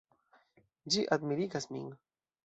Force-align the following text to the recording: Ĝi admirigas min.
Ĝi 0.95 1.03
admirigas 1.15 1.69
min. 1.75 1.85